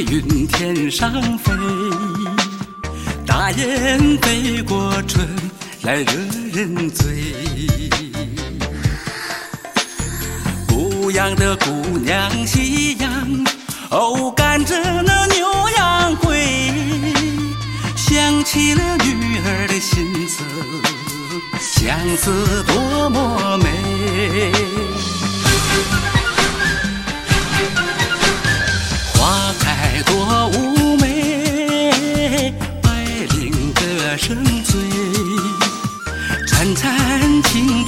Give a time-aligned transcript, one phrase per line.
[0.00, 1.52] 云天上飞，
[3.26, 5.26] 大雁飞过春
[5.82, 6.12] 来惹
[6.52, 7.34] 人醉。
[10.66, 13.44] 不养的姑娘夕阳，
[13.90, 16.72] 哦赶着那牛羊归，
[17.96, 20.42] 想起了女儿的心思，
[21.60, 22.64] 相思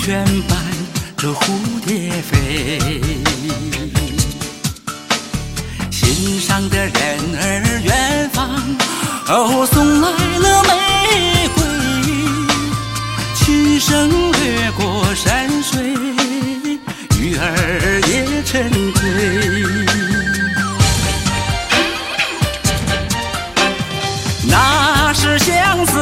[0.06, 0.56] 清泉伴
[1.16, 1.40] 着蝴
[1.84, 2.78] 蝶飞。
[5.90, 8.48] 心上的人儿远方，
[9.26, 11.64] 哦，送来了玫瑰，
[13.34, 15.92] 琴声掠过山水，
[17.18, 19.02] 鱼儿也沉醉。
[24.48, 25.95] 那是相思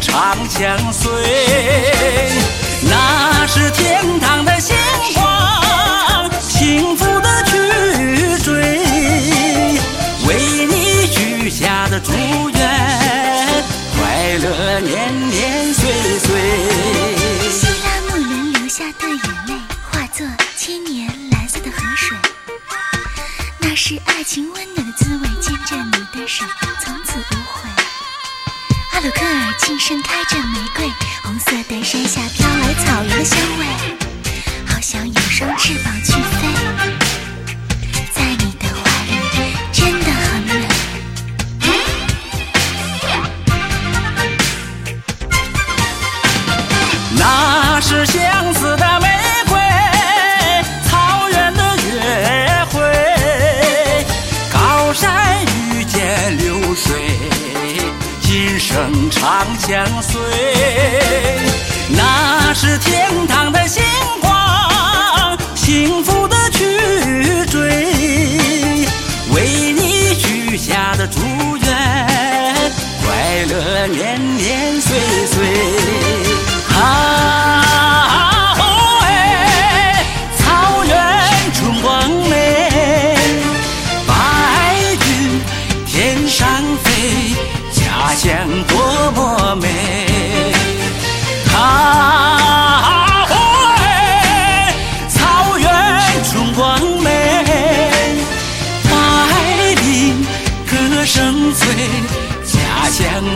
[0.00, 1.10] 长相随。
[2.82, 4.76] 那是天堂的星
[5.14, 7.56] 光，幸福的去
[8.42, 8.54] 追，
[10.26, 12.12] 为你许下的祝
[12.50, 13.64] 愿，
[13.96, 16.28] 快乐年年岁岁。
[17.50, 19.18] 希拉木伦流下的眼
[19.48, 19.54] 泪，
[19.90, 22.16] 化作千年蓝色的河水。
[23.58, 26.44] 那是爱情温暖的滋味，牵着你的手，
[26.84, 27.34] 从此无
[29.06, 29.12] 悔。
[29.12, 30.84] 阿鲁克尔轻盛开着玫瑰，
[31.22, 33.95] 红色的山下飘来草原的香味，
[58.68, 60.20] 生长相随。
[61.88, 63.80] 那是天堂的星
[64.20, 67.60] 光，幸福的去追，
[69.32, 71.20] 为你许下的祝
[71.58, 72.72] 愿，
[73.04, 75.75] 快乐年年岁岁。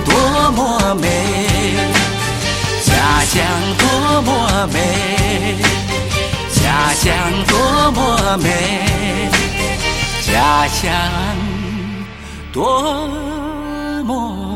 [0.04, 1.08] 多么美。
[2.82, 3.44] 家乡
[3.78, 5.56] 多么美，
[6.52, 7.14] 家乡
[7.46, 8.46] 多么美，
[10.26, 10.90] 家乡
[12.52, 13.06] 多
[14.04, 14.49] 么